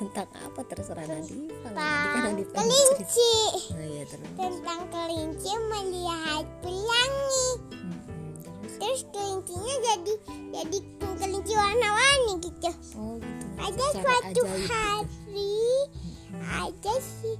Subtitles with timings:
[0.00, 0.60] tentang apa?
[0.64, 1.52] Terserah nanti.
[1.52, 3.34] Kalau nanti kan kelinci.
[3.76, 7.48] oh iya terus tentang kelinci melihat pelangi.
[7.68, 9.00] Mm-mm, terus terus?
[9.12, 10.14] kelincinya jadi
[10.56, 10.78] jadi
[11.20, 12.70] kelinci warna-warni gitu.
[12.96, 13.44] Oh gitu.
[13.60, 14.72] Ada suatu ajaib gitu.
[14.72, 15.52] hari
[16.40, 17.32] ada si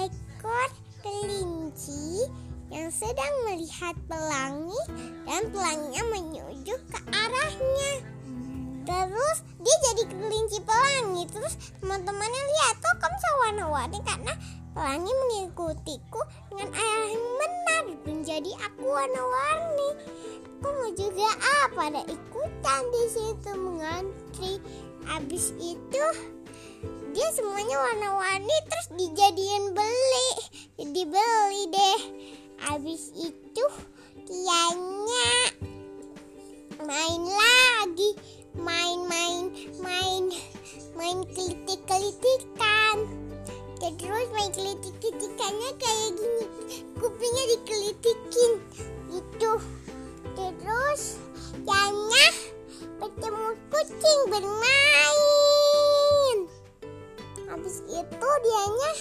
[0.00, 0.70] ekor
[1.04, 2.24] kelinci
[2.72, 4.82] yang sedang melihat pelangi
[5.28, 7.75] dan pelanginya menuju ke arahnya
[10.08, 11.24] kelinci pelangi.
[11.30, 14.32] Terus teman-temannya lihat kok kamu bisa warna-warni karena
[14.76, 16.20] pelangi mengikutiku
[16.52, 19.90] dengan arah yang benar menjadi aku warna-warni.
[20.56, 21.28] Aku mau juga
[21.68, 24.54] apa ada ikutan di situ mengantri.
[25.06, 26.04] Habis itu
[27.16, 30.30] dia semuanya warna-warni terus dijadiin beli.
[30.76, 32.00] Jadi beli deh.
[32.66, 33.64] Habis itu
[34.26, 35.30] dianya
[36.82, 38.10] main lagi
[40.96, 42.96] main kelitik-kelitikan.
[43.76, 46.44] Terus main kelitik-kelitikannya kayak gini.
[46.96, 48.52] Kupingnya dikelitikin.
[49.12, 49.52] Itu
[50.34, 51.22] terus
[51.64, 52.26] Yana
[53.00, 54.66] bertemu kucing bermain.
[57.48, 58.92] Habis itu dianya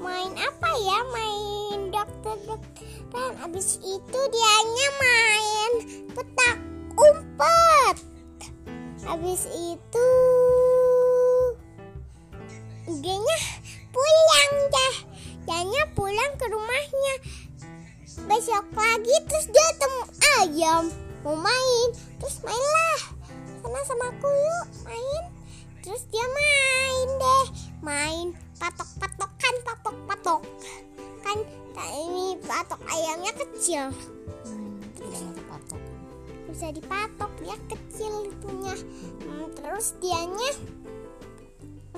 [0.00, 0.98] main apa ya?
[1.12, 5.72] Main dokter dokteran habis itu dianya main
[6.16, 6.58] petak
[6.96, 7.96] umpet.
[9.04, 10.07] Habis itu
[16.18, 17.14] pulang ke rumahnya.
[18.26, 20.02] Besok lagi terus dia temu
[20.42, 20.84] ayam.
[21.22, 21.88] Mau main.
[22.18, 23.00] Terus mainlah.
[23.62, 25.22] Sana sama aku yuk main.
[25.78, 27.46] Terus dia main deh.
[27.86, 28.26] Main
[28.58, 30.42] patok-patokan patok-patok.
[31.22, 31.38] Kan
[31.78, 33.94] tak- ini patok ayamnya kecil.
[34.42, 35.82] Hmm, tidak mau patok
[36.50, 38.74] bisa dipatok dia kecil itunya.
[39.22, 40.50] Hmm, terus dianya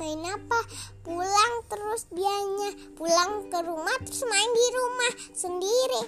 [0.01, 0.61] main apa?
[1.05, 2.73] Pulang terus dianya.
[2.97, 6.03] Pulang ke rumah terus main di rumah sendiri.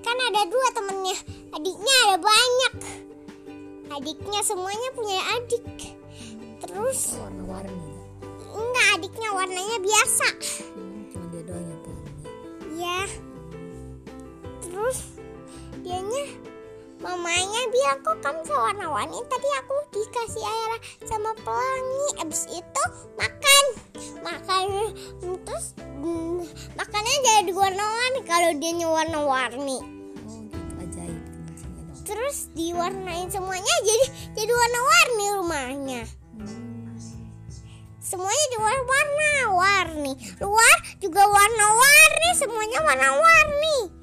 [0.00, 1.18] Kan ada dua temennya.
[1.52, 2.74] Adiknya ada banyak.
[3.92, 5.68] Adiknya semuanya punya adik.
[6.64, 7.98] Terus warna-warni
[8.58, 10.26] enggak adiknya warnanya biasa.
[10.74, 12.12] Hmm, cuma dia doang yang pelangi
[12.78, 13.00] ya
[14.62, 14.98] terus
[15.82, 16.24] dianya
[16.98, 20.72] mamanya bilang kok kamu sewarna-warni tadi aku dikasih air
[21.06, 22.08] sama pelangi.
[22.26, 22.57] Abis itu
[28.28, 29.80] kalau dia warna-warni
[30.28, 30.72] oh gitu.
[30.84, 34.06] Ajaib kelincinya dong terus diwarnain semuanya jadi
[34.36, 36.02] jadi warna-warni rumahnya.
[36.36, 36.94] Hmm.
[37.98, 40.12] semuanya di warna-warni.
[40.44, 43.98] Luar juga warna-warni semuanya warna-warni.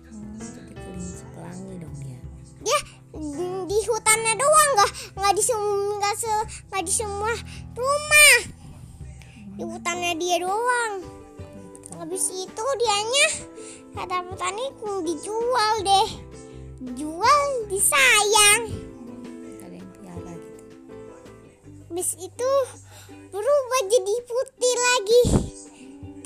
[3.15, 6.27] Mm, di hutannya doang nggak nggak di nggak se
[6.67, 7.31] nggak di semua
[7.71, 8.35] rumah.
[9.55, 10.93] Di hutannya dia doang.
[11.95, 13.27] Habis itu dianya
[13.95, 16.09] kata petani "Hmm, dijual deh.
[17.00, 18.63] Jual disayang.
[19.63, 20.63] Ada yang piara gitu.
[21.89, 22.51] Habis itu
[23.31, 25.23] berubah jadi putih lagi.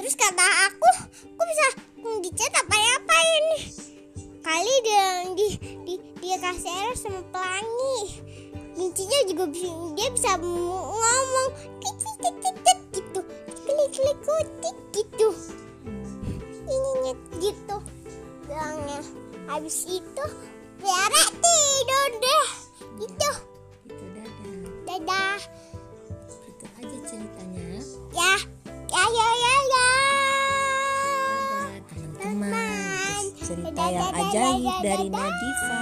[0.01, 1.67] Terus kata aku aku bisa
[2.25, 3.45] dicat apa apain
[4.41, 5.47] kali dia di,
[5.85, 8.17] di dia kasih air sama pelangi.
[8.73, 13.21] Lincinya juga bi- dia bisa ngomong klik klik gitu.
[13.69, 15.29] Klik klik kutik gitu
[17.39, 17.77] gitu.
[18.47, 19.01] Bilangnya
[19.49, 20.25] habis itu
[20.79, 22.47] Tiara tidur deh.
[23.03, 23.31] Gitu.
[23.87, 24.57] Itu dadah.
[24.87, 25.39] Dadah.
[26.47, 27.67] Itu aja ceritanya.
[28.15, 28.33] Ya
[28.89, 29.87] ya ya ya ya.
[31.89, 33.21] Teman-teman.
[33.39, 35.25] Cerita Dadah, yang ajaib dadah, dari dadah.
[35.25, 35.81] Nadifa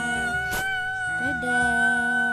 [1.17, 2.26] dadah